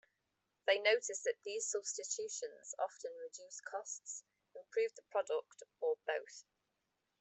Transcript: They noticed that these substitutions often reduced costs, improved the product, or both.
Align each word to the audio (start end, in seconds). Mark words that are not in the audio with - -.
They 0.65 0.79
noticed 0.79 1.25
that 1.25 1.37
these 1.45 1.69
substitutions 1.69 2.73
often 2.79 3.11
reduced 3.19 3.63
costs, 3.65 4.23
improved 4.55 4.95
the 4.95 5.03
product, 5.11 5.61
or 5.79 5.95
both. 6.07 6.43